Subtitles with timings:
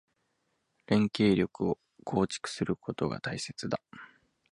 [0.87, 3.79] 連携力を構築することが大切だ。